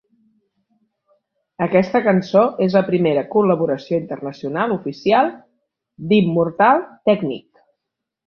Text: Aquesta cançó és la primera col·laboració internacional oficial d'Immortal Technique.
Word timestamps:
Aquesta 1.65 2.01
cançó 2.05 2.41
és 2.67 2.77
la 2.77 2.81
primera 2.87 3.25
col·laboració 3.35 3.99
internacional 4.03 4.73
oficial 4.77 5.31
d'Immortal 6.13 6.83
Technique. 7.11 7.65